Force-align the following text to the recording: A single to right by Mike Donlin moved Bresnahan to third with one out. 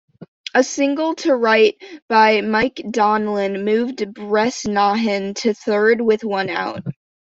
A 0.55 0.63
single 0.63 1.13
to 1.17 1.35
right 1.35 1.75
by 2.09 2.41
Mike 2.41 2.77
Donlin 2.83 3.63
moved 3.65 4.15
Bresnahan 4.15 5.35
to 5.43 5.53
third 5.53 6.01
with 6.01 6.23
one 6.23 6.49
out. 6.49 6.81